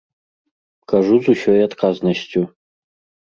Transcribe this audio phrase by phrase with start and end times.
[0.93, 2.41] Кажу з усёй адказнасцю!